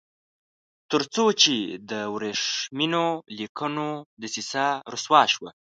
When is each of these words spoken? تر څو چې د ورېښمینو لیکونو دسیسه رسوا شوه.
تر 0.91 1.01
څو 1.13 1.25
چې 1.41 1.55
د 1.89 1.91
ورېښمینو 2.15 3.05
لیکونو 3.37 3.87
دسیسه 4.21 4.65
رسوا 4.93 5.21
شوه. 5.33 5.49